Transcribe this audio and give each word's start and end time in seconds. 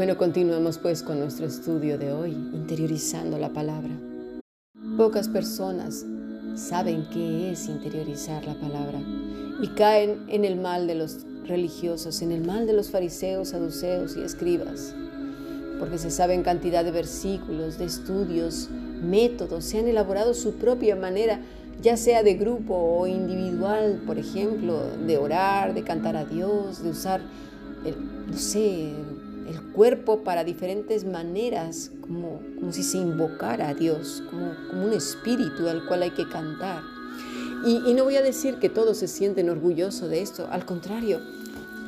Bueno, 0.00 0.16
continuemos 0.16 0.78
pues 0.78 1.02
con 1.02 1.18
nuestro 1.18 1.44
estudio 1.44 1.98
de 1.98 2.10
hoy, 2.10 2.30
interiorizando 2.30 3.36
la 3.36 3.50
palabra. 3.50 3.90
Pocas 4.96 5.28
personas 5.28 6.06
saben 6.54 7.06
qué 7.12 7.50
es 7.50 7.68
interiorizar 7.68 8.46
la 8.46 8.54
palabra 8.54 8.98
y 9.60 9.68
caen 9.74 10.24
en 10.28 10.46
el 10.46 10.58
mal 10.58 10.86
de 10.86 10.94
los 10.94 11.18
religiosos, 11.46 12.22
en 12.22 12.32
el 12.32 12.42
mal 12.42 12.66
de 12.66 12.72
los 12.72 12.90
fariseos, 12.90 13.48
saduceos 13.48 14.16
y 14.16 14.22
escribas, 14.22 14.94
porque 15.78 15.98
se 15.98 16.10
saben 16.10 16.44
cantidad 16.44 16.82
de 16.82 16.92
versículos, 16.92 17.76
de 17.76 17.84
estudios, 17.84 18.70
métodos, 19.02 19.66
se 19.66 19.80
han 19.80 19.86
elaborado 19.86 20.32
su 20.32 20.54
propia 20.54 20.96
manera, 20.96 21.42
ya 21.82 21.98
sea 21.98 22.22
de 22.22 22.36
grupo 22.36 22.74
o 22.74 23.06
individual, 23.06 24.00
por 24.06 24.16
ejemplo, 24.16 24.80
de 25.06 25.18
orar, 25.18 25.74
de 25.74 25.82
cantar 25.82 26.16
a 26.16 26.24
Dios, 26.24 26.82
de 26.82 26.88
usar, 26.88 27.20
no 28.30 28.38
sé, 28.38 28.94
el 29.46 29.72
cuerpo 29.72 30.22
para 30.22 30.44
diferentes 30.44 31.04
maneras, 31.04 31.90
como, 32.00 32.40
como 32.58 32.72
si 32.72 32.82
se 32.82 32.98
invocara 32.98 33.68
a 33.68 33.74
Dios, 33.74 34.22
como, 34.30 34.54
como 34.68 34.86
un 34.86 34.92
espíritu 34.92 35.68
al 35.68 35.86
cual 35.86 36.02
hay 36.02 36.10
que 36.10 36.28
cantar. 36.28 36.82
Y, 37.64 37.92
no 37.92 38.04
voy 38.04 38.16
a 38.16 38.22
decir 38.22 38.56
que 38.56 38.70
todos 38.70 38.96
se 38.96 39.06
sienten 39.06 39.50
orgullosos 39.50 40.08
de 40.08 40.22
esto, 40.22 40.48
al 40.50 40.64
contrario, 40.64 41.20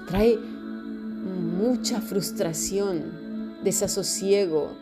trae 0.07 0.37
mucha 0.37 2.03
frustración, 2.03 3.55
desasosiego, 3.65 4.73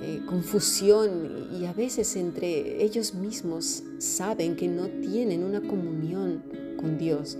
eh, 0.00 0.22
confusión 0.26 1.48
y 1.58 1.66
a 1.66 1.74
veces 1.74 2.16
entre 2.16 2.82
ellos 2.82 3.14
mismos 3.14 3.82
saben 3.98 4.56
que 4.56 4.68
no 4.68 4.86
tienen 4.86 5.44
una 5.44 5.60
comunión 5.60 6.42
con 6.78 6.96
Dios, 6.96 7.36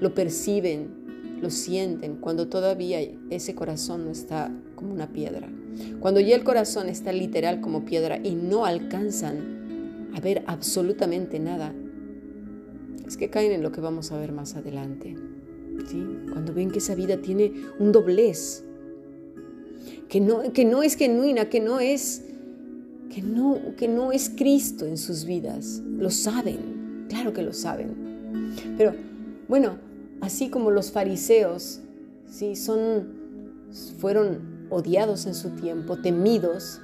lo 0.00 0.12
perciben, 0.14 1.03
lo 1.44 1.50
sienten 1.50 2.16
cuando 2.16 2.48
todavía 2.48 3.00
ese 3.28 3.54
corazón 3.54 4.06
no 4.06 4.10
está 4.10 4.50
como 4.74 4.94
una 4.94 5.12
piedra. 5.12 5.52
Cuando 6.00 6.18
ya 6.18 6.34
el 6.34 6.42
corazón 6.42 6.88
está 6.88 7.12
literal 7.12 7.60
como 7.60 7.84
piedra 7.84 8.18
y 8.22 8.34
no 8.34 8.64
alcanzan 8.64 10.08
a 10.14 10.20
ver 10.20 10.42
absolutamente 10.46 11.38
nada, 11.38 11.74
es 13.06 13.18
que 13.18 13.28
caen 13.28 13.52
en 13.52 13.62
lo 13.62 13.72
que 13.72 13.82
vamos 13.82 14.10
a 14.10 14.18
ver 14.18 14.32
más 14.32 14.56
adelante. 14.56 15.16
¿sí? 15.86 16.02
Cuando 16.32 16.54
ven 16.54 16.70
que 16.70 16.78
esa 16.78 16.94
vida 16.94 17.18
tiene 17.18 17.52
un 17.78 17.92
doblez, 17.92 18.64
que 20.08 20.20
no, 20.22 20.50
que 20.54 20.64
no 20.64 20.82
es 20.82 20.96
genuina, 20.96 21.50
que 21.50 21.60
no 21.60 21.78
es, 21.78 22.24
que, 23.14 23.20
no, 23.20 23.60
que 23.76 23.86
no 23.86 24.12
es 24.12 24.30
Cristo 24.30 24.86
en 24.86 24.96
sus 24.96 25.26
vidas. 25.26 25.82
Lo 25.84 26.08
saben, 26.08 27.04
claro 27.10 27.34
que 27.34 27.42
lo 27.42 27.52
saben. 27.52 27.94
Pero 28.78 28.94
bueno, 29.46 29.76
así 30.20 30.50
como 30.50 30.70
los 30.70 30.90
fariseos, 30.90 31.80
¿sí? 32.28 32.56
Son, 32.56 33.06
fueron 33.98 34.66
odiados 34.70 35.26
en 35.26 35.34
su 35.34 35.50
tiempo, 35.50 35.96
temidos, 35.96 36.80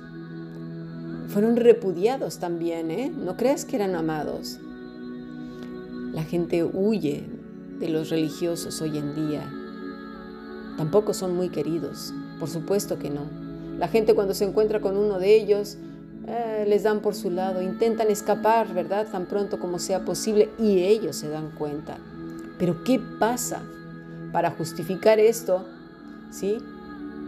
fueron 1.28 1.56
repudiados 1.56 2.39
también, 2.39 2.91
¿eh? 2.91 3.11
No 3.11 3.36
creas 3.36 3.64
que 3.64 3.77
eran 3.77 3.95
amados. 3.95 4.58
La 6.12 6.25
gente 6.25 6.64
huye 6.64 7.25
de 7.78 7.89
los 7.89 8.11
religiosos 8.11 8.83
hoy 8.83 8.98
en 8.98 9.14
día. 9.14 9.48
Tampoco 10.77 11.14
son 11.14 11.36
muy 11.36 11.48
queridos, 11.48 12.12
por 12.39 12.48
supuesto 12.48 12.98
que 12.98 13.11
no. 13.11 13.23
La 13.78 13.89
gente 13.89 14.14
cuando 14.14 14.34
se 14.34 14.45
encuentra 14.45 14.81
con 14.81 14.97
uno 14.97 15.19
de 15.19 15.36
ellos, 15.36 15.78
eh, 16.27 16.64
les 16.69 16.83
dan 16.83 17.01
por 17.01 17.14
su 17.14 17.31
lado, 17.31 17.62
intentan 17.62 18.11
escapar, 18.11 18.75
¿verdad? 18.75 19.06
Tan 19.11 19.27
pronto 19.27 19.58
como 19.58 19.78
sea 19.78 20.05
posible 20.05 20.51
y 20.58 20.81
ellos 20.81 21.17
se 21.17 21.28
dan 21.28 21.51
cuenta. 21.53 21.98
Pero 22.61 22.84
¿qué 22.84 23.00
pasa 23.19 23.62
para 24.33 24.50
justificar 24.50 25.19
esto? 25.19 25.64
¿Sí? 26.30 26.58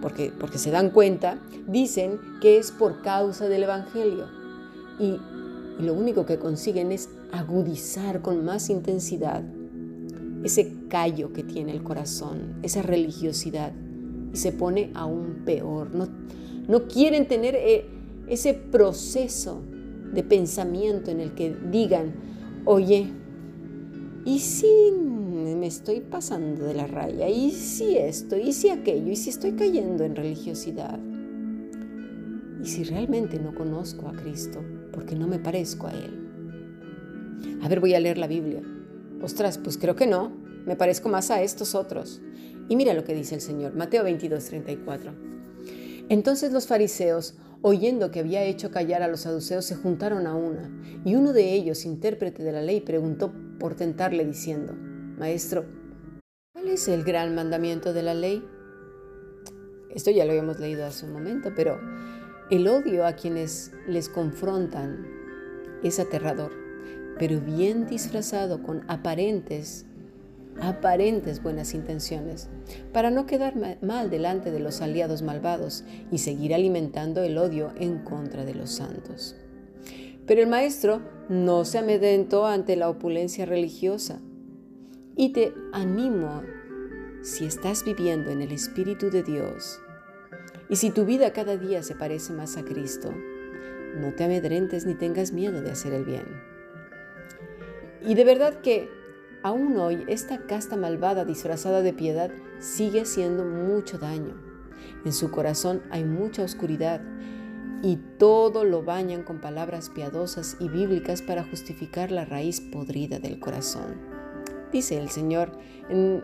Porque, 0.02 0.30
porque 0.38 0.58
se 0.58 0.70
dan 0.70 0.90
cuenta, 0.90 1.38
dicen 1.66 2.20
que 2.42 2.58
es 2.58 2.70
por 2.70 3.00
causa 3.00 3.48
del 3.48 3.62
Evangelio. 3.62 4.26
Y, 5.00 5.18
lo 5.80 5.94
único 5.94 6.26
que 6.26 6.38
consiguen 6.38 6.92
es 6.92 7.08
agudizar 7.32 8.20
con 8.20 8.44
más 8.44 8.68
intensidad 8.68 9.42
ese 10.44 10.74
callo 10.88 11.32
que 11.32 11.42
tiene 11.42 11.72
el 11.72 11.82
corazón, 11.82 12.56
esa 12.62 12.82
religiosidad, 12.82 13.72
y 14.32 14.36
se 14.36 14.52
pone 14.52 14.90
aún 14.94 15.42
peor. 15.46 15.94
No, 15.94 16.08
no 16.68 16.88
quieren 16.88 17.26
tener 17.26 17.54
eh, 17.56 17.86
ese 18.28 18.52
proceso 18.52 19.62
de 20.12 20.22
pensamiento 20.22 21.10
en 21.10 21.20
el 21.20 21.32
que 21.32 21.56
digan, 21.70 22.12
oye, 22.66 23.10
¿y 24.26 24.38
si 24.40 24.92
me 25.42 25.66
estoy 25.66 26.00
pasando 26.00 26.64
de 26.64 26.74
la 26.74 26.86
raya? 26.86 27.28
¿Y 27.28 27.50
si 27.50 27.96
esto? 27.96 28.36
¿Y 28.36 28.52
si 28.52 28.70
aquello? 28.70 29.10
¿Y 29.10 29.16
si 29.16 29.30
estoy 29.30 29.52
cayendo 29.52 30.04
en 30.04 30.16
religiosidad? 30.16 30.98
¿Y 32.62 32.66
si 32.66 32.84
realmente 32.84 33.38
no 33.38 33.54
conozco 33.54 34.08
a 34.08 34.12
Cristo 34.12 34.62
porque 34.92 35.16
no 35.16 35.26
me 35.26 35.38
parezco 35.38 35.88
a 35.88 35.92
Él? 35.92 36.22
A 37.62 37.68
ver, 37.68 37.80
voy 37.80 37.94
a 37.94 38.00
leer 38.00 38.18
la 38.18 38.26
Biblia. 38.26 38.62
Ostras, 39.22 39.58
pues 39.58 39.78
creo 39.78 39.96
que 39.96 40.06
no. 40.06 40.32
Me 40.66 40.76
parezco 40.76 41.08
más 41.08 41.30
a 41.30 41.42
estos 41.42 41.74
otros. 41.74 42.20
Y 42.68 42.76
mira 42.76 42.94
lo 42.94 43.04
que 43.04 43.14
dice 43.14 43.34
el 43.34 43.40
Señor, 43.40 43.74
Mateo 43.74 44.04
22, 44.04 44.44
34. 44.44 45.12
Entonces 46.08 46.52
los 46.52 46.66
fariseos, 46.66 47.34
oyendo 47.62 48.10
que 48.10 48.20
había 48.20 48.44
hecho 48.44 48.70
callar 48.70 49.02
a 49.02 49.08
los 49.08 49.20
saduceos, 49.20 49.64
se 49.64 49.76
juntaron 49.76 50.26
a 50.26 50.34
una, 50.34 50.70
y 51.04 51.14
uno 51.14 51.32
de 51.32 51.54
ellos, 51.54 51.84
intérprete 51.84 52.42
de 52.42 52.52
la 52.52 52.62
ley, 52.62 52.80
preguntó 52.80 53.32
por 53.58 53.74
tentarle 53.74 54.24
diciendo, 54.24 54.74
Maestro, 55.22 55.64
¿cuál 56.52 56.66
es 56.66 56.88
el 56.88 57.04
gran 57.04 57.32
mandamiento 57.36 57.92
de 57.92 58.02
la 58.02 58.12
ley? 58.12 58.44
Esto 59.94 60.10
ya 60.10 60.24
lo 60.24 60.32
habíamos 60.32 60.58
leído 60.58 60.84
hace 60.84 61.06
un 61.06 61.12
momento, 61.12 61.52
pero 61.54 61.78
el 62.50 62.66
odio 62.66 63.06
a 63.06 63.12
quienes 63.12 63.70
les 63.86 64.08
confrontan 64.08 65.06
es 65.84 66.00
aterrador 66.00 66.50
pero 67.20 67.40
bien 67.40 67.86
disfrazado 67.86 68.64
con 68.64 68.82
aparentes, 68.88 69.86
aparentes 70.60 71.40
buenas 71.40 71.72
intenciones, 71.72 72.48
para 72.92 73.12
no 73.12 73.24
quedar 73.24 73.54
mal 73.80 74.10
delante 74.10 74.50
de 74.50 74.58
los 74.58 74.80
aliados 74.80 75.22
malvados 75.22 75.84
y 76.10 76.18
seguir 76.18 76.52
alimentando 76.52 77.22
el 77.22 77.38
odio 77.38 77.70
en 77.76 78.00
contra 78.00 78.44
de 78.44 78.56
los 78.56 78.72
santos. 78.72 79.36
Pero 80.26 80.40
el 80.40 80.48
maestro 80.48 81.00
no 81.28 81.64
se 81.64 81.78
amedrentó 81.78 82.44
ante 82.44 82.74
la 82.74 82.88
opulencia 82.88 83.46
religiosa 83.46 84.20
y 85.16 85.32
te 85.32 85.54
animo 85.72 86.42
si 87.22 87.44
estás 87.44 87.84
viviendo 87.84 88.30
en 88.30 88.42
el 88.42 88.52
Espíritu 88.52 89.10
de 89.10 89.22
Dios 89.22 89.80
y 90.68 90.76
si 90.76 90.90
tu 90.90 91.04
vida 91.04 91.32
cada 91.32 91.56
día 91.56 91.82
se 91.82 91.94
parece 91.94 92.32
más 92.32 92.56
a 92.56 92.64
Cristo, 92.64 93.12
no 94.00 94.14
te 94.14 94.24
amedrentes 94.24 94.86
ni 94.86 94.94
tengas 94.94 95.32
miedo 95.32 95.60
de 95.60 95.70
hacer 95.70 95.92
el 95.92 96.04
bien. 96.04 96.24
Y 98.00 98.14
de 98.14 98.24
verdad 98.24 98.60
que 98.62 98.88
aún 99.42 99.76
hoy 99.76 100.04
esta 100.08 100.46
casta 100.46 100.76
malvada 100.76 101.24
disfrazada 101.24 101.82
de 101.82 101.92
piedad 101.92 102.30
sigue 102.58 103.02
haciendo 103.02 103.44
mucho 103.44 103.98
daño. 103.98 104.34
En 105.04 105.12
su 105.12 105.30
corazón 105.30 105.82
hay 105.90 106.04
mucha 106.04 106.42
oscuridad 106.42 107.02
y 107.82 107.96
todo 108.18 108.64
lo 108.64 108.82
bañan 108.82 109.24
con 109.24 109.40
palabras 109.40 109.90
piadosas 109.90 110.56
y 110.58 110.68
bíblicas 110.68 111.20
para 111.20 111.44
justificar 111.44 112.10
la 112.10 112.24
raíz 112.24 112.60
podrida 112.60 113.18
del 113.18 113.40
corazón. 113.40 114.11
Dice 114.72 114.96
el 114.96 115.10
Señor 115.10 115.52
en 115.88 116.22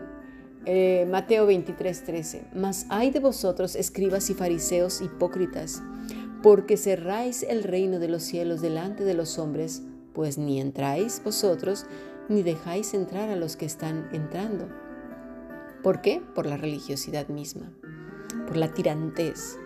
eh, 0.65 1.07
Mateo 1.09 1.45
23, 1.45 2.03
13, 2.03 2.43
Mas 2.55 2.85
hay 2.89 3.11
de 3.11 3.19
vosotros, 3.19 3.75
escribas 3.75 4.29
y 4.29 4.33
fariseos 4.33 5.01
hipócritas, 5.01 5.81
porque 6.41 6.75
cerráis 6.75 7.43
el 7.43 7.63
reino 7.63 7.99
de 7.99 8.07
los 8.07 8.23
cielos 8.23 8.61
delante 8.61 9.03
de 9.03 9.13
los 9.13 9.37
hombres, 9.37 9.83
pues 10.13 10.37
ni 10.37 10.59
entráis 10.59 11.21
vosotros, 11.23 11.85
ni 12.27 12.43
dejáis 12.43 12.93
entrar 12.93 13.29
a 13.29 13.35
los 13.35 13.55
que 13.55 13.65
están 13.65 14.09
entrando. 14.11 14.67
¿Por 15.83 16.01
qué? 16.01 16.21
Por 16.35 16.45
la 16.45 16.57
religiosidad 16.57 17.29
misma, 17.29 17.71
por 18.47 18.57
la 18.57 18.73
tirantez. 18.73 19.57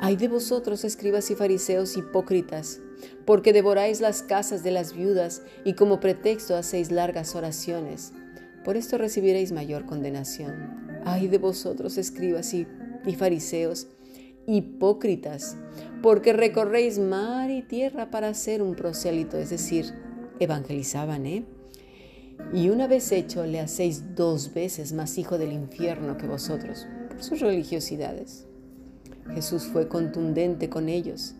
Hay 0.00 0.16
de 0.16 0.28
vosotros, 0.28 0.84
escribas 0.84 1.30
y 1.30 1.34
fariseos 1.34 1.96
hipócritas, 1.96 2.80
porque 3.24 3.52
devoráis 3.52 4.00
las 4.00 4.22
casas 4.22 4.62
de 4.62 4.70
las 4.70 4.94
viudas 4.94 5.42
y 5.64 5.74
como 5.74 6.00
pretexto 6.00 6.56
hacéis 6.56 6.90
largas 6.90 7.34
oraciones. 7.34 8.12
Por 8.64 8.76
esto 8.76 8.98
recibiréis 8.98 9.52
mayor 9.52 9.86
condenación. 9.86 11.00
Ay 11.04 11.28
de 11.28 11.38
vosotros, 11.38 11.98
escribas 11.98 12.54
y, 12.54 12.66
y 13.06 13.14
fariseos, 13.14 13.88
hipócritas, 14.46 15.56
porque 16.02 16.32
recorréis 16.32 16.98
mar 16.98 17.50
y 17.50 17.62
tierra 17.62 18.10
para 18.10 18.34
ser 18.34 18.62
un 18.62 18.74
prosélito, 18.74 19.36
es 19.36 19.50
decir, 19.50 19.86
evangelizaban, 20.38 21.26
¿eh? 21.26 21.44
Y 22.52 22.70
una 22.70 22.86
vez 22.86 23.12
hecho, 23.12 23.46
le 23.46 23.60
hacéis 23.60 24.16
dos 24.16 24.52
veces 24.52 24.92
más 24.92 25.16
hijo 25.18 25.38
del 25.38 25.52
infierno 25.52 26.16
que 26.16 26.26
vosotros, 26.26 26.86
por 27.08 27.22
sus 27.22 27.40
religiosidades. 27.40 28.46
Jesús 29.34 29.64
fue 29.64 29.88
contundente 29.88 30.68
con 30.68 30.88
ellos 30.88 31.36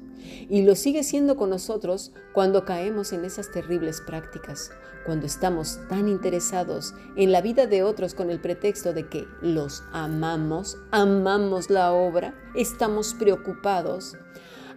Y 0.49 0.63
lo 0.63 0.75
sigue 0.75 1.03
siendo 1.03 1.37
con 1.37 1.51
nosotros 1.51 2.13
cuando 2.33 2.65
caemos 2.65 3.13
en 3.13 3.25
esas 3.25 3.51
terribles 3.51 4.01
prácticas, 4.01 4.71
cuando 5.05 5.27
estamos 5.27 5.81
tan 5.89 6.09
interesados 6.09 6.95
en 7.17 7.33
la 7.33 7.41
vida 7.41 7.67
de 7.67 7.83
otros 7.83 8.15
con 8.15 8.31
el 8.31 8.41
pretexto 8.41 8.93
de 8.93 9.09
que 9.09 9.27
los 9.41 9.83
amamos, 9.93 10.79
amamos 10.91 11.71
la 11.71 11.93
obra, 11.93 12.35
estamos 12.55 13.15
preocupados, 13.15 14.17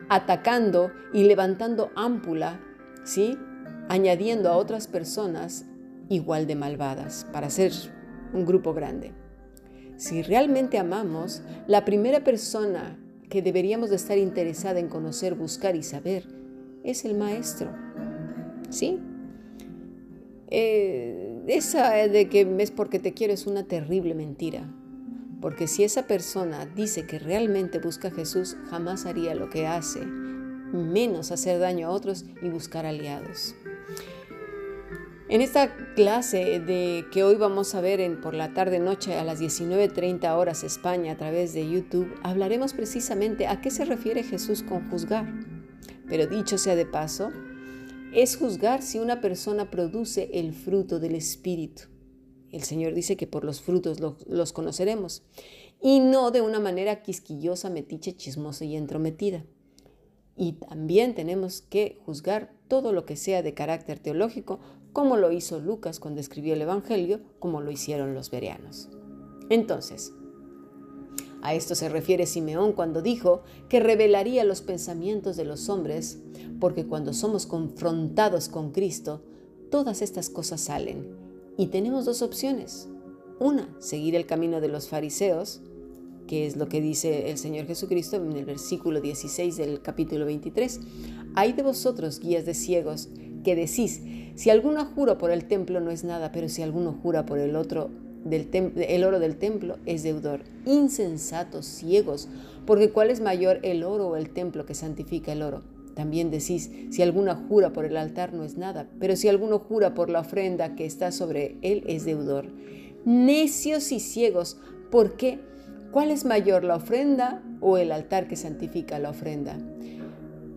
atacando 0.10 0.92
y 1.14 1.24
levantando 1.24 1.92
ámpula, 1.96 2.60
¿sí? 3.04 3.38
Añadiendo 3.88 4.50
a 4.50 4.58
otras 4.58 4.88
personas 4.88 5.66
igual 6.10 6.48
de 6.48 6.56
malvadas 6.56 7.28
para 7.32 7.50
ser 7.50 7.72
un 8.34 8.46
grupo 8.46 8.74
grande. 8.74 9.14
Si 9.98 10.22
realmente 10.22 10.78
amamos, 10.78 11.42
la 11.68 11.86
primera 11.86 12.24
persona 12.24 13.00
que 13.30 13.42
deberíamos 13.42 13.90
de 13.90 13.96
estar 13.96 14.18
interesada 14.18 14.80
en 14.80 14.88
conocer, 14.88 15.36
buscar 15.36 15.76
y 15.76 15.84
saber 15.84 16.36
es 16.86 17.04
el 17.04 17.16
maestro. 17.18 17.72
¿Sí? 18.70 19.00
Eh, 20.48 21.44
esa 21.48 21.92
de 21.94 22.30
que 22.30 22.56
es 22.60 22.72
porque 22.72 23.00
te 23.00 23.14
quiero 23.14 23.34
es 23.34 23.48
una 23.48 23.64
terrible 23.64 24.14
mentira. 24.14 24.72
Porque 25.42 25.68
si 25.68 25.84
esa 25.84 26.08
persona 26.08 26.66
dice 26.66 27.06
que 27.06 27.20
realmente 27.20 27.80
busca 27.80 28.08
a 28.08 28.12
Jesús, 28.12 28.56
jamás 28.70 29.06
haría 29.06 29.36
lo 29.36 29.50
que 29.50 29.68
hace, 29.68 30.06
menos 30.06 31.32
hacer 31.32 31.60
daño 31.60 31.88
a 31.88 31.92
otros 31.92 32.26
y 32.42 32.50
buscar 32.50 32.86
aliados. 32.86 33.56
En 35.28 35.42
esta 35.42 35.76
clase 35.96 36.60
de 36.60 37.06
que 37.12 37.24
hoy 37.24 37.36
vamos 37.36 37.74
a 37.74 37.82
ver 37.82 38.00
en 38.00 38.22
por 38.22 38.36
la 38.36 38.54
tarde 38.54 38.78
noche 38.78 39.16
a 39.16 39.24
las 39.24 39.40
19:30 39.40 40.38
horas 40.38 40.64
España 40.64 41.14
a 41.14 41.18
través 41.18 41.52
de 41.54 41.68
YouTube, 41.68 42.14
hablaremos 42.22 42.74
precisamente 42.74 43.48
a 43.48 43.60
qué 43.60 43.72
se 43.72 43.86
refiere 43.86 44.22
Jesús 44.22 44.62
con 44.62 44.88
juzgar. 44.92 45.26
Pero 46.08 46.28
dicho 46.28 46.60
sea 46.60 46.76
de 46.76 46.86
paso, 46.86 47.32
es 48.14 48.38
juzgar 48.38 48.84
si 48.84 49.00
una 49.00 49.20
persona 49.20 49.72
produce 49.72 50.30
el 50.34 50.54
fruto 50.54 51.00
del 51.00 51.16
Espíritu. 51.16 51.84
El 52.52 52.62
Señor 52.62 52.94
dice 52.94 53.18
que 53.18 53.26
por 53.26 53.46
los 53.46 53.62
frutos 53.62 54.00
los 54.00 54.54
conoceremos 54.54 55.24
y 55.82 56.02
no 56.02 56.30
de 56.30 56.42
una 56.42 56.60
manera 56.60 57.02
quisquillosa, 57.02 57.72
metiche, 57.72 58.16
chismosa 58.16 58.64
y 58.64 58.76
entrometida. 58.76 59.44
Y 60.38 60.54
también 60.54 61.16
tenemos 61.16 61.62
que 61.62 61.98
juzgar 62.06 62.54
todo 62.68 62.94
lo 62.94 63.06
que 63.06 63.16
sea 63.16 63.42
de 63.42 63.54
carácter 63.56 64.00
teológico, 64.00 64.60
como 64.96 65.18
lo 65.18 65.34
hizo 65.34 65.60
Lucas 65.60 66.00
cuando 66.00 66.22
escribió 66.22 66.54
el 66.54 66.62
Evangelio, 66.62 67.20
como 67.40 67.60
lo 67.60 67.70
hicieron 67.70 68.14
los 68.14 68.32
bereanos. 68.32 68.88
Entonces, 69.50 70.14
a 71.42 71.54
esto 71.54 71.76
se 71.76 71.90
refiere 71.90 72.26
Simeón 72.26 72.72
cuando 72.72 73.02
dijo 73.02 73.44
que 73.68 73.82
revelaría 73.82 74.46
los 74.46 74.62
pensamientos 74.62 75.36
de 75.36 75.44
los 75.44 75.68
hombres, 75.68 76.20
porque 76.62 76.86
cuando 76.86 77.12
somos 77.12 77.46
confrontados 77.46 78.48
con 78.48 78.72
Cristo, 78.72 79.22
todas 79.70 80.02
estas 80.02 80.30
cosas 80.30 80.62
salen. 80.62 81.10
Y 81.58 81.68
tenemos 81.68 82.06
dos 82.06 82.22
opciones. 82.22 82.88
Una, 83.38 83.76
seguir 83.80 84.16
el 84.16 84.26
camino 84.26 84.62
de 84.62 84.70
los 84.70 84.88
fariseos, 84.88 85.60
que 86.26 86.48
es 86.48 86.56
lo 86.56 86.70
que 86.70 86.80
dice 86.80 87.30
el 87.30 87.38
Señor 87.38 87.68
Jesucristo 87.68 88.16
en 88.16 88.32
el 88.32 88.46
versículo 88.46 89.02
16 89.02 89.58
del 89.58 89.82
capítulo 89.82 90.26
23. 90.26 90.80
Hay 91.36 91.52
de 91.52 91.64
vosotros, 91.64 92.22
guías 92.22 92.46
de 92.46 92.54
ciegos, 92.54 93.10
que 93.46 93.56
decís, 93.56 94.02
si 94.36 94.50
alguno 94.50 94.84
jura 94.84 95.18
por 95.18 95.32
el 95.32 95.46
templo 95.46 95.80
no 95.80 95.92
es 95.92 96.04
nada, 96.04 96.34
pero 96.34 96.50
si 96.50 96.62
alguno 96.62 96.92
jura 96.92 97.26
por 97.26 97.40
el 97.40 97.56
otro, 97.56 97.90
del 98.26 98.50
el 98.76 99.04
oro 99.04 99.20
del 99.20 99.38
templo 99.38 99.78
es 99.86 100.04
deudor. 100.04 100.42
Insensatos, 100.66 101.66
ciegos, 101.66 102.28
porque 102.66 102.90
¿cuál 102.90 103.12
es 103.12 103.22
mayor 103.22 103.60
el 103.62 103.84
oro 103.84 104.10
o 104.10 104.16
el 104.18 104.32
templo 104.32 104.66
que 104.66 104.74
santifica 104.74 105.32
el 105.32 105.44
oro? 105.44 105.62
También 105.94 106.32
decís, 106.32 106.70
si 106.90 107.02
alguno 107.02 107.36
jura 107.48 107.72
por 107.72 107.86
el 107.86 107.96
altar 107.96 108.34
no 108.34 108.44
es 108.44 108.58
nada, 108.58 108.90
pero 109.00 109.16
si 109.16 109.30
alguno 109.30 109.60
jura 109.60 109.94
por 109.94 110.10
la 110.10 110.20
ofrenda 110.22 110.76
que 110.76 110.86
está 110.86 111.12
sobre 111.12 111.58
él 111.62 111.84
es 111.88 112.04
deudor. 112.04 112.48
Necios 113.06 113.92
y 113.92 114.00
ciegos, 114.00 114.58
¿por 114.92 115.16
qué? 115.16 115.40
¿Cuál 115.92 116.12
es 116.12 116.26
mayor, 116.26 116.66
la 116.66 116.76
ofrenda 116.76 117.42
o 117.62 117.78
el 117.78 117.92
altar 117.94 118.28
que 118.28 118.36
santifica 118.36 119.00
la 119.00 119.12
ofrenda? 119.12 119.58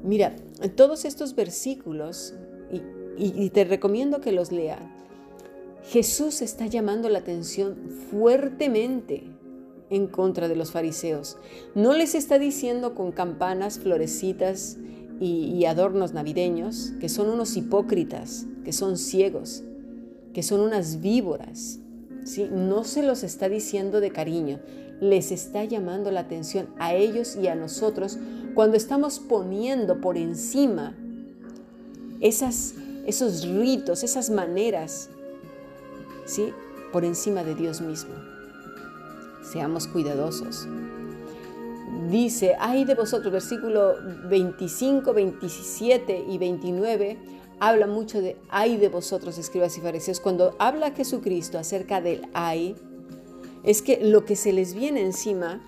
Mira, 0.02 0.34
todos 0.74 1.04
estos 1.04 1.34
versículos, 1.36 2.34
y, 3.18 3.50
te 3.50 3.64
recomiendo 3.64 4.20
que 4.20 4.32
los 4.32 4.52
leas, 4.52 4.80
Jesús 5.84 6.42
está 6.42 6.66
llamando 6.66 7.08
la 7.08 7.20
atención 7.20 7.76
fuertemente 8.10 9.24
en 9.90 10.06
contra 10.06 10.48
de 10.48 10.56
los 10.56 10.70
fariseos. 10.70 11.38
No 11.74 11.94
les 11.94 12.14
está 12.14 12.38
diciendo 12.38 12.94
con 12.94 13.12
campanas, 13.12 13.78
florecitas 13.78 14.76
y, 15.20 15.64
adornos 15.64 16.12
navideños 16.12 16.92
que 17.00 17.08
son 17.08 17.28
unos 17.28 17.56
hipócritas, 17.56 18.46
que 18.64 18.72
son 18.72 18.96
ciegos, 18.96 19.62
que 20.32 20.42
son 20.42 20.60
unas 20.60 21.00
víboras. 21.00 21.80
¿sí? 22.24 22.48
No 22.50 22.84
se 22.84 23.02
los 23.02 23.24
está 23.24 23.48
diciendo 23.48 24.00
de 24.00 24.10
cariño, 24.10 24.60
les 25.00 25.32
está 25.32 25.64
llamando 25.64 26.10
la 26.10 26.20
atención 26.20 26.68
a 26.78 26.94
ellos 26.94 27.36
y 27.36 27.48
a 27.48 27.54
nosotros 27.54 28.18
cuando 28.54 28.76
estamos 28.76 29.20
poniendo 29.20 30.00
por 30.00 30.18
encima 30.18 30.96
esas, 32.20 32.74
esos 33.06 33.44
ritos, 33.46 34.02
esas 34.02 34.30
maneras, 34.30 35.10
¿sí? 36.26 36.52
por 36.92 37.04
encima 37.04 37.44
de 37.44 37.54
Dios 37.54 37.80
mismo. 37.80 38.14
Seamos 39.42 39.86
cuidadosos. 39.86 40.66
Dice, 42.10 42.54
ay 42.58 42.84
de 42.84 42.94
vosotros, 42.94 43.32
versículo 43.32 43.94
25, 44.28 45.12
27 45.12 46.24
y 46.28 46.38
29, 46.38 47.18
habla 47.60 47.86
mucho 47.86 48.20
de 48.20 48.36
ay 48.50 48.76
de 48.76 48.88
vosotros, 48.88 49.38
escribas 49.38 49.76
y 49.78 49.80
fariseos. 49.80 50.20
Cuando 50.20 50.54
habla 50.58 50.92
Jesucristo 50.92 51.58
acerca 51.58 52.00
del 52.00 52.28
ay, 52.34 52.76
es 53.64 53.82
que 53.82 53.98
lo 54.02 54.24
que 54.24 54.36
se 54.36 54.52
les 54.52 54.74
viene 54.74 55.00
encima 55.00 55.60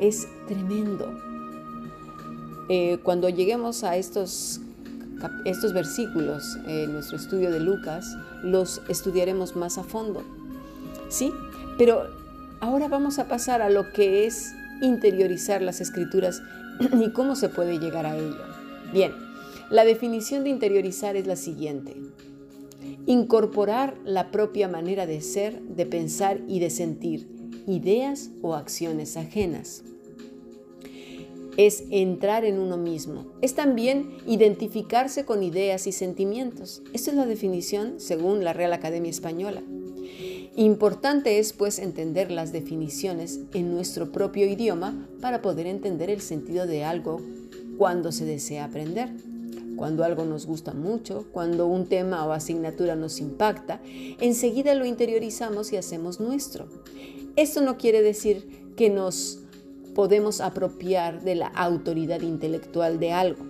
es 0.00 0.28
tremendo. 0.46 1.12
Eh, 2.68 2.98
cuando 3.02 3.28
lleguemos 3.28 3.82
a 3.82 3.96
estos, 3.96 4.60
estos 5.44 5.72
versículos 5.72 6.58
en 6.66 6.92
nuestro 6.92 7.16
estudio 7.16 7.50
de 7.50 7.60
Lucas, 7.60 8.16
los 8.42 8.82
estudiaremos 8.88 9.56
más 9.56 9.78
a 9.78 9.84
fondo. 9.84 10.22
¿Sí? 11.08 11.32
Pero 11.78 12.06
ahora 12.60 12.88
vamos 12.88 13.18
a 13.18 13.28
pasar 13.28 13.62
a 13.62 13.70
lo 13.70 13.92
que 13.92 14.26
es 14.26 14.52
interiorizar 14.82 15.62
las 15.62 15.80
escrituras 15.80 16.42
y 17.00 17.10
cómo 17.10 17.36
se 17.36 17.48
puede 17.48 17.78
llegar 17.78 18.06
a 18.06 18.16
ello. 18.16 18.44
Bien, 18.92 19.12
la 19.70 19.84
definición 19.84 20.44
de 20.44 20.50
interiorizar 20.50 21.16
es 21.16 21.26
la 21.26 21.36
siguiente. 21.36 21.96
Incorporar 23.06 23.96
la 24.04 24.30
propia 24.30 24.68
manera 24.68 25.06
de 25.06 25.20
ser, 25.20 25.60
de 25.62 25.86
pensar 25.86 26.40
y 26.48 26.60
de 26.60 26.70
sentir, 26.70 27.28
ideas 27.66 28.30
o 28.42 28.54
acciones 28.54 29.16
ajenas. 29.16 29.84
Es 31.62 31.84
entrar 31.90 32.46
en 32.46 32.58
uno 32.58 32.78
mismo. 32.78 33.26
Es 33.42 33.54
también 33.54 34.16
identificarse 34.26 35.26
con 35.26 35.42
ideas 35.42 35.86
y 35.86 35.92
sentimientos. 35.92 36.80
Esta 36.94 37.10
es 37.10 37.16
la 37.18 37.26
definición 37.26 38.00
según 38.00 38.44
la 38.44 38.54
Real 38.54 38.72
Academia 38.72 39.10
Española. 39.10 39.62
Importante 40.56 41.38
es 41.38 41.52
pues 41.52 41.78
entender 41.78 42.30
las 42.30 42.52
definiciones 42.52 43.40
en 43.52 43.74
nuestro 43.74 44.10
propio 44.10 44.46
idioma 44.46 45.06
para 45.20 45.42
poder 45.42 45.66
entender 45.66 46.08
el 46.08 46.22
sentido 46.22 46.66
de 46.66 46.82
algo 46.82 47.20
cuando 47.76 48.10
se 48.10 48.24
desea 48.24 48.64
aprender 48.64 49.10
cuando 49.76 50.04
algo 50.04 50.26
nos 50.26 50.44
gusta 50.44 50.74
mucho, 50.74 51.24
cuando 51.32 51.66
un 51.66 51.86
tema 51.86 52.26
o 52.26 52.32
asignatura 52.32 52.96
nos 52.96 53.18
impacta, 53.18 53.80
enseguida 54.20 54.74
lo 54.74 54.84
interiorizamos 54.84 55.72
y 55.72 55.78
hacemos 55.78 56.20
nuestro. 56.20 56.66
Esto 57.34 57.62
no 57.62 57.78
quiere 57.78 58.02
decir 58.02 58.74
que 58.76 58.90
nos 58.90 59.40
podemos 59.94 60.40
apropiar 60.40 61.22
de 61.22 61.34
la 61.34 61.48
autoridad 61.48 62.20
intelectual 62.20 62.98
de 62.98 63.12
algo. 63.12 63.44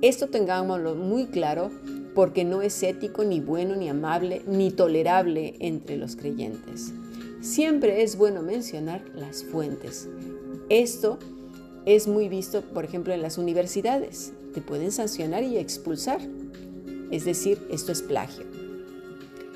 Esto 0.00 0.28
tengámoslo 0.28 0.94
muy 0.94 1.26
claro 1.26 1.70
porque 2.14 2.44
no 2.44 2.62
es 2.62 2.82
ético, 2.82 3.24
ni 3.24 3.40
bueno, 3.40 3.76
ni 3.76 3.88
amable, 3.88 4.42
ni 4.46 4.70
tolerable 4.70 5.54
entre 5.60 5.96
los 5.96 6.16
creyentes. 6.16 6.92
Siempre 7.40 8.02
es 8.02 8.16
bueno 8.16 8.42
mencionar 8.42 9.04
las 9.14 9.44
fuentes. 9.44 10.08
Esto 10.68 11.18
es 11.84 12.08
muy 12.08 12.28
visto, 12.28 12.62
por 12.62 12.84
ejemplo, 12.84 13.12
en 13.12 13.22
las 13.22 13.38
universidades 13.38 14.32
te 14.52 14.60
pueden 14.60 14.92
sancionar 14.92 15.42
y 15.42 15.56
expulsar. 15.56 16.20
Es 17.10 17.24
decir, 17.24 17.58
esto 17.70 17.92
es 17.92 18.02
plagio. 18.02 18.44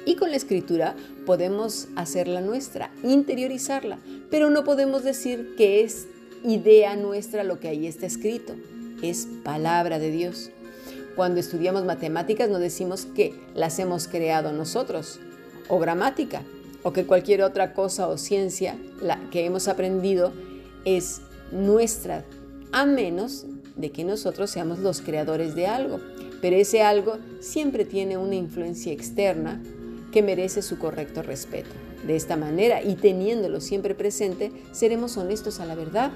Y 0.04 0.16
con 0.16 0.30
la 0.30 0.36
escritura 0.36 0.96
podemos 1.26 1.88
hacerla 1.96 2.40
nuestra, 2.40 2.90
interiorizarla, 3.02 3.98
pero 4.32 4.48
no 4.48 4.64
podemos 4.64 5.04
decir 5.04 5.54
que 5.58 5.84
es 5.84 6.06
idea 6.42 6.96
nuestra 6.96 7.44
lo 7.44 7.60
que 7.60 7.68
ahí 7.68 7.86
está 7.86 8.06
escrito. 8.06 8.54
Es 9.02 9.28
palabra 9.44 9.98
de 9.98 10.10
Dios. 10.10 10.50
Cuando 11.16 11.38
estudiamos 11.38 11.84
matemáticas 11.84 12.48
no 12.48 12.58
decimos 12.58 13.04
que 13.04 13.34
las 13.54 13.78
hemos 13.78 14.08
creado 14.08 14.50
nosotros, 14.52 15.20
o 15.68 15.78
gramática, 15.78 16.42
o 16.82 16.94
que 16.94 17.04
cualquier 17.04 17.42
otra 17.42 17.74
cosa 17.74 18.08
o 18.08 18.16
ciencia 18.16 18.78
la 19.02 19.20
que 19.30 19.44
hemos 19.44 19.68
aprendido 19.68 20.32
es 20.86 21.20
nuestra, 21.52 22.24
a 22.72 22.86
menos 22.86 23.44
de 23.76 23.90
que 23.92 24.02
nosotros 24.02 24.50
seamos 24.50 24.78
los 24.78 25.02
creadores 25.02 25.54
de 25.54 25.66
algo, 25.66 26.00
pero 26.40 26.56
ese 26.56 26.80
algo 26.80 27.18
siempre 27.40 27.84
tiene 27.84 28.16
una 28.16 28.34
influencia 28.34 28.94
externa 28.94 29.62
que 30.10 30.22
merece 30.22 30.62
su 30.62 30.78
correcto 30.78 31.22
respeto. 31.22 31.91
De 32.06 32.16
esta 32.16 32.36
manera, 32.36 32.82
y 32.82 32.96
teniéndolo 32.96 33.60
siempre 33.60 33.94
presente, 33.94 34.50
seremos 34.72 35.16
honestos 35.16 35.60
a 35.60 35.66
la 35.66 35.74
verdad 35.74 36.12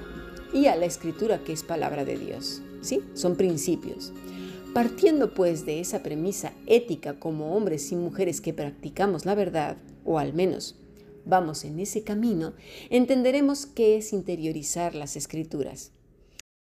y 0.52 0.66
a 0.66 0.76
la 0.76 0.86
escritura 0.86 1.42
que 1.44 1.52
es 1.52 1.62
palabra 1.62 2.04
de 2.04 2.18
Dios. 2.18 2.62
¿Sí? 2.80 3.00
Son 3.14 3.36
principios. 3.36 4.12
Partiendo 4.74 5.32
pues 5.32 5.64
de 5.64 5.80
esa 5.80 6.02
premisa 6.02 6.52
ética 6.66 7.18
como 7.18 7.56
hombres 7.56 7.90
y 7.92 7.96
mujeres 7.96 8.40
que 8.40 8.52
practicamos 8.52 9.24
la 9.24 9.34
verdad, 9.34 9.76
o 10.04 10.18
al 10.18 10.34
menos 10.34 10.76
vamos 11.24 11.64
en 11.64 11.80
ese 11.80 12.02
camino, 12.02 12.52
entenderemos 12.90 13.66
qué 13.66 13.96
es 13.96 14.12
interiorizar 14.12 14.94
las 14.94 15.16
escrituras. 15.16 15.92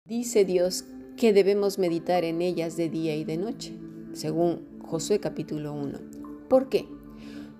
Dice 0.05 0.45
Dios 0.45 0.85
que 1.15 1.33
debemos 1.33 1.79
meditar 1.79 2.23
en 2.23 2.41
ellas 2.41 2.77
de 2.77 2.89
día 2.89 3.15
y 3.15 3.23
de 3.23 3.37
noche, 3.37 3.73
según 4.13 4.79
Josué 4.81 5.19
capítulo 5.19 5.73
1. 5.73 5.99
¿Por 6.49 6.69
qué? 6.69 6.85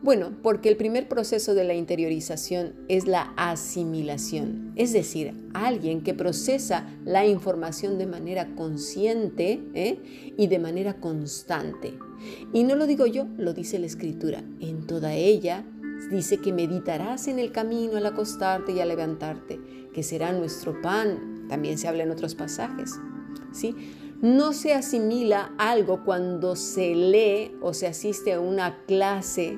Bueno, 0.04 0.32
porque 0.44 0.70
el 0.70 0.78
primer 0.78 1.10
proceso 1.10 1.56
de 1.56 1.64
la 1.64 1.74
interiorización 1.74 2.76
es 2.88 3.08
la 3.08 3.34
asimilación, 3.36 4.72
es 4.76 4.94
decir, 4.94 5.34
alguien 5.56 6.02
que 6.02 6.14
procesa 6.14 6.88
la 7.04 7.26
información 7.26 7.98
de 7.98 8.06
manera 8.06 8.54
consciente 8.56 9.60
¿eh? 9.74 10.34
y 10.38 10.48
de 10.48 10.60
manera 10.60 11.00
constante. 11.00 11.98
Y 12.54 12.64
no 12.64 12.76
lo 12.76 12.86
digo 12.86 13.08
yo, 13.08 13.26
lo 13.38 13.54
dice 13.54 13.80
la 13.80 13.88
escritura. 13.88 14.44
En 14.60 14.86
toda 14.86 15.16
ella 15.16 15.66
dice 16.12 16.38
que 16.38 16.54
meditarás 16.54 17.28
en 17.28 17.40
el 17.40 17.52
camino 17.52 17.98
al 17.98 18.06
acostarte 18.06 18.74
y 18.74 18.80
al 18.80 18.90
levantarte, 18.90 19.60
que 19.94 20.04
será 20.04 20.32
nuestro 20.32 20.80
pan. 20.80 21.48
También 21.50 21.80
se 21.80 21.88
habla 21.88 22.04
en 22.04 22.12
otros 22.12 22.36
pasajes. 22.36 22.94
¿sí? 23.52 23.76
No 24.22 24.54
se 24.54 24.74
asimila 24.74 25.54
algo 25.58 26.04
cuando 26.06 26.56
se 26.56 26.94
lee 26.94 27.56
o 27.62 27.74
se 27.74 27.88
asiste 27.88 28.34
a 28.34 28.40
una 28.40 28.84
clase 28.86 29.58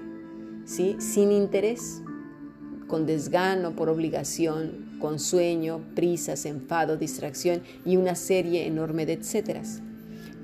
sin 0.69 1.31
interés, 1.31 2.01
con 2.87 3.05
desgano 3.05 3.75
por 3.75 3.89
obligación, 3.89 4.97
con 4.99 5.19
sueño, 5.19 5.81
prisas, 5.95 6.45
enfado, 6.45 6.95
distracción 6.95 7.61
y 7.85 7.97
una 7.97 8.15
serie 8.15 8.67
enorme 8.67 9.05
de 9.05 9.13
etcéteras. 9.13 9.81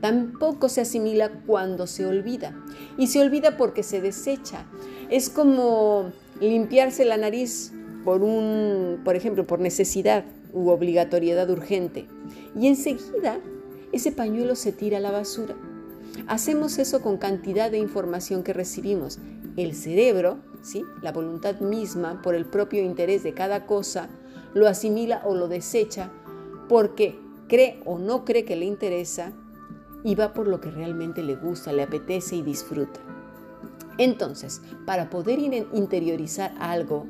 Tampoco 0.02 0.68
se 0.68 0.82
asimila 0.82 1.32
cuando 1.46 1.88
se 1.88 2.06
olvida. 2.06 2.56
Y 2.98 3.08
se 3.08 3.22
olvida 3.22 3.58
porque 3.58 3.84
se 3.84 4.02
desecha. 4.02 4.66
Es 5.10 5.30
como 5.30 6.12
limpiarse 6.40 7.06
la 7.06 7.18
nariz 7.18 7.72
por 8.04 8.24
un, 8.24 9.02
por 9.04 9.16
ejemplo, 9.16 9.46
por 9.46 9.60
necesidad 9.60 10.26
u 10.54 10.70
obligatoriedad 10.70 11.50
urgente. 11.50 12.08
Y 12.60 12.68
enseguida 12.68 13.40
ese 13.92 14.12
pañuelo 14.12 14.56
se 14.56 14.72
tira 14.72 14.98
a 14.98 15.02
la 15.02 15.12
basura. 15.12 15.56
Hacemos 16.28 16.78
eso 16.78 17.02
con 17.02 17.18
cantidad 17.18 17.70
de 17.70 17.78
información 17.78 18.44
que 18.44 18.54
recibimos 18.54 19.20
el 19.58 19.76
cerebro, 19.76 20.40
¿sí? 20.62 20.84
la 21.02 21.12
voluntad 21.12 21.60
misma, 21.60 22.22
por 22.22 22.36
el 22.36 22.46
propio 22.46 22.82
interés 22.84 23.24
de 23.24 23.34
cada 23.34 23.66
cosa, 23.66 24.10
lo 24.54 24.68
asimila 24.68 25.22
o 25.26 25.36
lo 25.36 25.48
desecha 25.48 26.12
porque 26.68 27.20
cree 27.48 27.82
o 27.86 28.00
no 28.00 28.26
cree 28.26 28.46
que 28.46 28.56
le 28.56 28.66
interesa 28.66 29.34
y 30.04 30.16
va 30.16 30.34
por 30.34 30.48
lo 30.48 30.62
que 30.62 30.72
realmente 30.72 31.24
le 31.24 31.36
gusta, 31.36 31.74
le 31.74 31.84
apetece 31.84 32.36
y 32.36 32.42
disfruta. 32.42 33.00
Entonces, 33.98 34.62
para 34.86 35.10
poder 35.10 35.40
interiorizar 35.40 36.54
algo, 36.60 37.08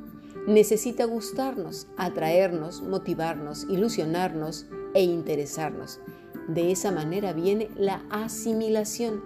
necesita 0.48 1.06
gustarnos, 1.06 1.88
atraernos, 1.98 2.82
motivarnos, 2.82 3.66
ilusionarnos 3.70 4.68
e 4.94 5.04
interesarnos. 5.04 6.00
De 6.48 6.72
esa 6.72 6.92
manera 6.92 7.34
viene 7.34 7.70
la 7.76 8.04
asimilación. 8.10 9.24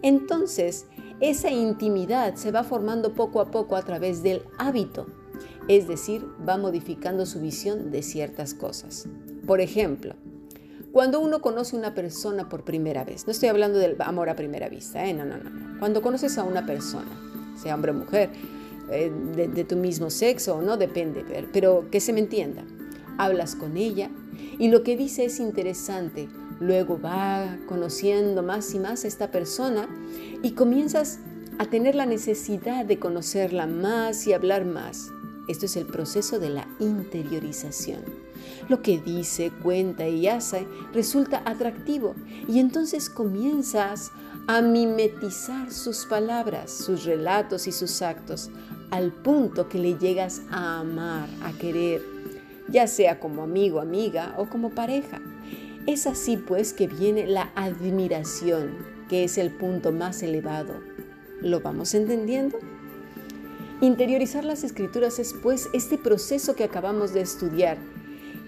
Entonces, 0.00 0.86
esa 1.22 1.50
intimidad 1.50 2.34
se 2.34 2.50
va 2.50 2.64
formando 2.64 3.14
poco 3.14 3.40
a 3.40 3.52
poco 3.52 3.76
a 3.76 3.82
través 3.82 4.24
del 4.24 4.42
hábito, 4.58 5.06
es 5.68 5.86
decir, 5.86 6.26
va 6.46 6.58
modificando 6.58 7.26
su 7.26 7.40
visión 7.40 7.92
de 7.92 8.02
ciertas 8.02 8.54
cosas. 8.54 9.06
Por 9.46 9.60
ejemplo, 9.60 10.16
cuando 10.90 11.20
uno 11.20 11.40
conoce 11.40 11.76
a 11.76 11.78
una 11.78 11.94
persona 11.94 12.48
por 12.48 12.64
primera 12.64 13.04
vez, 13.04 13.24
no 13.24 13.30
estoy 13.30 13.50
hablando 13.50 13.78
del 13.78 13.96
amor 14.00 14.30
a 14.30 14.34
primera 14.34 14.68
vista, 14.68 15.06
¿eh? 15.06 15.14
no, 15.14 15.24
no, 15.24 15.36
no, 15.38 15.78
cuando 15.78 16.02
conoces 16.02 16.38
a 16.38 16.42
una 16.42 16.66
persona, 16.66 17.10
sea 17.56 17.76
hombre 17.76 17.92
o 17.92 17.94
mujer, 17.94 18.30
eh, 18.90 19.12
de, 19.36 19.46
de 19.46 19.62
tu 19.62 19.76
mismo 19.76 20.10
sexo 20.10 20.56
o 20.56 20.60
no, 20.60 20.76
depende, 20.76 21.24
pero 21.52 21.88
que 21.92 22.00
se 22.00 22.12
me 22.12 22.18
entienda, 22.18 22.64
hablas 23.16 23.54
con 23.54 23.76
ella 23.76 24.10
y 24.58 24.68
lo 24.68 24.82
que 24.82 24.96
dice 24.96 25.24
es 25.24 25.38
interesante, 25.38 26.28
Luego 26.62 27.00
va 27.00 27.58
conociendo 27.66 28.40
más 28.44 28.72
y 28.72 28.78
más 28.78 29.04
a 29.04 29.08
esta 29.08 29.32
persona 29.32 29.88
y 30.44 30.52
comienzas 30.52 31.18
a 31.58 31.66
tener 31.66 31.96
la 31.96 32.06
necesidad 32.06 32.84
de 32.84 33.00
conocerla 33.00 33.66
más 33.66 34.28
y 34.28 34.32
hablar 34.32 34.64
más. 34.64 35.10
Esto 35.48 35.66
es 35.66 35.74
el 35.74 35.86
proceso 35.86 36.38
de 36.38 36.50
la 36.50 36.68
interiorización. 36.78 38.02
Lo 38.68 38.80
que 38.80 39.00
dice, 39.00 39.50
cuenta 39.60 40.06
y 40.06 40.28
hace 40.28 40.68
resulta 40.92 41.42
atractivo 41.44 42.14
y 42.46 42.60
entonces 42.60 43.10
comienzas 43.10 44.12
a 44.46 44.62
mimetizar 44.62 45.72
sus 45.72 46.06
palabras, 46.06 46.70
sus 46.70 47.04
relatos 47.04 47.66
y 47.66 47.72
sus 47.72 48.02
actos, 48.02 48.50
al 48.92 49.10
punto 49.10 49.68
que 49.68 49.78
le 49.78 49.98
llegas 49.98 50.42
a 50.52 50.78
amar, 50.78 51.28
a 51.42 51.50
querer, 51.58 52.02
ya 52.68 52.86
sea 52.86 53.18
como 53.18 53.42
amigo, 53.42 53.80
amiga 53.80 54.34
o 54.38 54.48
como 54.48 54.70
pareja. 54.70 55.20
Es 55.86 56.06
así 56.06 56.36
pues 56.36 56.72
que 56.72 56.86
viene 56.86 57.26
la 57.26 57.50
admiración, 57.56 58.70
que 59.08 59.24
es 59.24 59.36
el 59.36 59.50
punto 59.50 59.90
más 59.90 60.22
elevado. 60.22 60.74
¿Lo 61.40 61.60
vamos 61.60 61.94
entendiendo? 61.94 62.56
Interiorizar 63.80 64.44
las 64.44 64.62
escrituras 64.62 65.18
es 65.18 65.34
pues 65.42 65.68
este 65.72 65.98
proceso 65.98 66.54
que 66.54 66.62
acabamos 66.62 67.12
de 67.12 67.22
estudiar, 67.22 67.78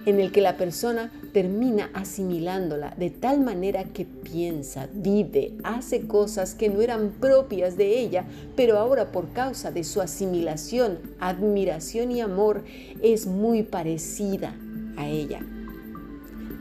en 0.06 0.20
el 0.20 0.30
que 0.30 0.42
la 0.42 0.56
persona 0.56 1.10
termina 1.32 1.90
asimilándola 1.92 2.94
de 2.96 3.10
tal 3.10 3.40
manera 3.40 3.82
que 3.82 4.04
piensa, 4.04 4.88
vive, 4.94 5.54
hace 5.64 6.06
cosas 6.06 6.54
que 6.54 6.68
no 6.68 6.82
eran 6.82 7.14
propias 7.18 7.76
de 7.76 7.98
ella, 7.98 8.26
pero 8.54 8.78
ahora 8.78 9.10
por 9.10 9.32
causa 9.32 9.72
de 9.72 9.82
su 9.82 10.00
asimilación, 10.00 11.00
admiración 11.18 12.12
y 12.12 12.20
amor 12.20 12.62
es 13.02 13.26
muy 13.26 13.64
parecida 13.64 14.54
a 14.96 15.08
ella. 15.08 15.40